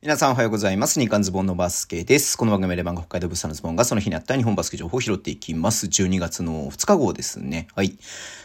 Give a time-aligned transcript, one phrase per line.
[0.00, 1.00] 皆さんおはようございます。
[1.00, 2.38] 日刊ズボンのバスケです。
[2.38, 5.86] この番組で番北海道物産のズボンがその日にあった日本バスケ情報を拾っていきます。
[5.86, 7.66] 12月の2日号ですね。
[7.74, 7.90] はい。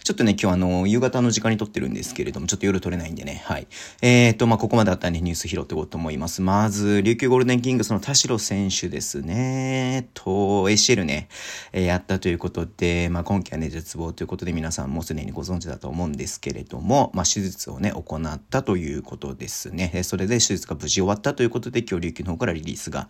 [0.04, 3.44] ちょっとね、今日あの、夕方の時間に撮ってるんですけれども、ちょっと夜撮れないんでね。
[3.46, 3.68] はい。
[4.02, 6.42] えーと、まあ、ここまであったんでニュース拾っていこうと思います。
[6.42, 10.10] まず、琉球ゴールデンキングスの田代選手ですね。
[10.16, 11.28] と、ACL ね、
[11.72, 20.02] えー、やったということで、まあ、今季はね、絶望ということで皆さんもすでにご存知だと思うんですけれども、まあ、手術をね、行ったということですね。
[20.04, 23.10] それで手術が無事終わったというということで、今日琉球の方からリリースが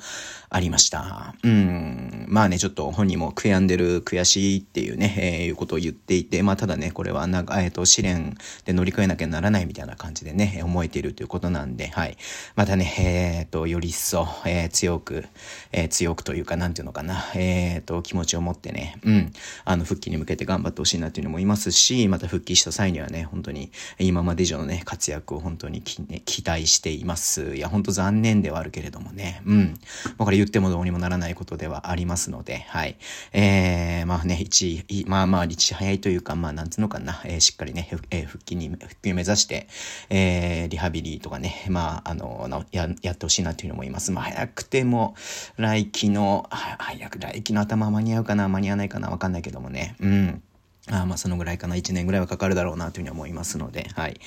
[0.49, 1.35] ありました。
[1.43, 2.25] うん。
[2.27, 12.17] まあね、ちょっと本人も悔やんでる、悔しいっていうね、えー、いうことを言っていて、まあただね、これはなんか、えっ、ー、と、試練で乗り越えなきゃならないみたいな感じでね、思えているということなんで、はい。
[12.55, 15.25] またね、えっ、ー、と、より一層、えー、強く、
[15.71, 19.31] えー、強くというか、なんていうのかな、えっ、と、気持ちを持ってね、うん、
[19.63, 27.57] あの、復帰に向けて頑張ってほしいなというのもいますし、また復帰した際にはね、本当に、今まで以上のね、活躍を本当に、期待しています。
[27.57, 29.43] いや、本当残念念ではあるけれどもね。
[29.45, 29.79] うん。
[30.05, 32.97] まあ、これ言ってもどうにもならないことではありますので、はい。
[33.33, 39.67] えー、まあね、一、まあまあ、一早いというか、まあ、なんつうのかな、えー、しっかりね、えー、復帰に、復帰を目指して、
[40.09, 44.11] えー、リハビリとかね、まあ、あの、や、やってほしいなというふうに思います。
[44.11, 45.15] まあ、早くても、
[45.57, 49.95] 来期の、早く来期の頭間に合うかな、間に合わないかな、わかんないけどもね。
[49.99, 50.43] うん。
[50.91, 54.19] あまあそのぐらいかな、1年ぐらいはかかるだろうなというふうに思いますので、はい。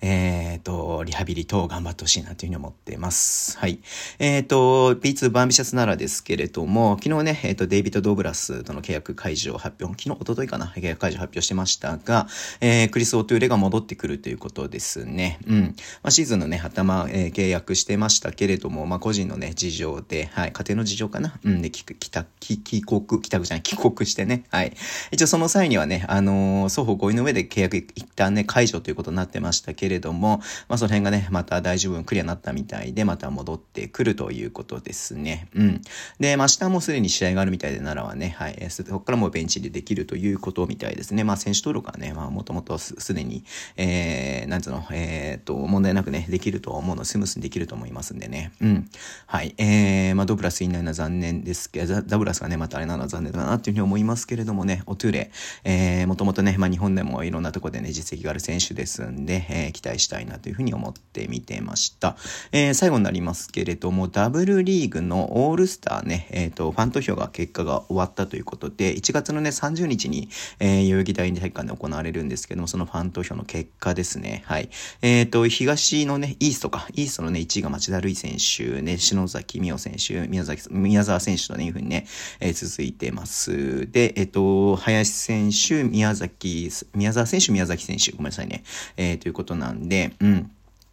[0.00, 3.58] えっ、ー、と、リハビリ等頑張ってほしいなというふうに思っています。
[3.58, 3.80] はい。
[4.18, 12.26] えっ、ー、と、B2 バンビシャスならですけれども、昨日ね、えっ、ー、と、デイビッド・ドーグラスとの契約解除を発表、昨日、おとといかな、契約解除発表してましたが、
[12.60, 15.38] えー、クリス・オトゥーレが戻ってくるということですね。
[15.46, 15.62] うん。
[16.02, 21.38] まあシーズンのね、頭、えー、契約してましたけれども、まあ個人のね、事情で、はい、家庭の事情かな。
[21.44, 24.72] うん、で、帰国、帰国、帰宅じゃない、帰国してね、はい。
[25.10, 35.48] 一応その際にはね、あの、双方合意の上で契約一旦ね、解除ということになってましたけれども、まあ、その辺がね、また大丈夫クリアになったみたいで、また戻ってくるということですね。
[35.54, 35.82] うん。
[36.18, 41.24] で、まあ、明日もすでに試合があるみたいで、奈良はね、はい、そこからもうベンチでできるということみたいですね。
[41.24, 43.44] まあ、選手登録はね、まあ、もともとすでに、
[43.76, 48.52] えー、なんつうの、えー、っと、問題なくね、できると思うの、スムースにできると思いますんでね。
[48.60, 48.88] うん。
[49.26, 49.54] はい。
[49.58, 55.30] えー、まあ、ドブラスいないのは残念ですけど、ダブラスがね、またあれなのは残念だなっていうふうに思いますけれどもね、オトゥーレ、
[55.64, 62.16] えー、もともとね、まあ、日本でもいろんなとこでね、実績がある選手ですんで、えー、期待したいなというふうに思思って見てました。
[62.52, 70.28] えー、最後になりますけれども、ダブルリーグのオールスターね、えっ、ー、と、ファン投票が結果が終わったということで、1月のね、30日に、
[70.60, 74.68] えー、代々木第二体育館で行われるんですけども、そのファン投票の結果ですね、はい。
[75.02, 82.06] えっ、ー、と、東のね、イーストか、イーストのね、1位が町田瑠唯選手、ね、篠崎美代選手、宮崎、宮沢選手とね、いうふうにね、
[82.40, 83.90] えー、続いてます。
[83.90, 88.64] で、えっ、ー、と、林選手、宮崎、宮沢選手、宮崎選手、ごめんなさいね。
[88.96, 90.50] えー、ということなんで、うん。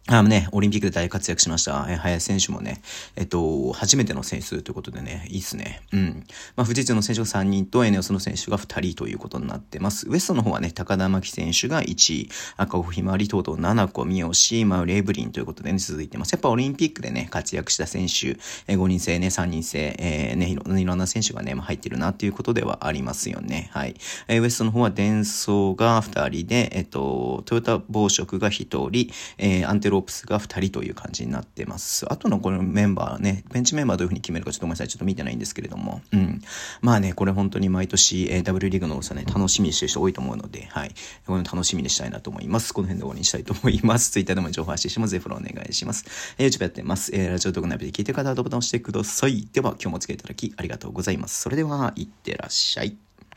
[0.08, 1.86] あのね、オリンピックで大活躍しました。
[1.88, 2.82] え林選手もね、
[3.14, 5.82] えっと、初めての選手ということでね、いいっすね。
[5.92, 6.24] うん。
[6.56, 10.08] まあ、富士通の選手が3人と、エネオスの選手が2人ということになってます。
[10.08, 16.32] ウエストの方はね、高田真希選手が1位、赤穂ひまわり、とうとう7個、三好、まあ、レイブリンということでね、続いてます。
[16.32, 18.36] やっぱオリンピックでね、活躍した選手、
[18.66, 23.70] え5人制ね、3人制、えー、ね、いろいろんな選手がね、まあ、入ってるなっていうことではありますよね。
[23.72, 23.94] はい。
[24.26, 32.10] えウエストの方はデンソーが2人で、えっと、トヨタ暴食が1人、えー、アンテロロープスが2人という感じになってます。
[32.10, 34.88] あとのこのメンバーね、ベンチメンバーどういう風に決めるかちょっとごめんなさい。
[34.88, 36.00] ちょっと見てないんですけれども。
[36.12, 36.40] うん。
[36.80, 40.94] まあね、これ本当に毎年、えー、W リーグのさね、楽しみにしてる人多いと思うので、はい。
[41.26, 42.72] この楽しみにしたいなと思います。
[42.72, 44.10] この辺で終わりにしたいと思います。
[44.10, 45.10] Twitter でも情報発信します。
[45.10, 46.04] ぜひフォローお願いします。
[46.38, 47.10] えー、YouTube やってます。
[47.14, 49.46] えー、ラジオ動画のアプリで聞いてる方はボタンを押してください。
[49.52, 51.40] では、今日もお付き合いいただきありがとうございます。
[51.40, 53.11] それでは、いってらっしゃい。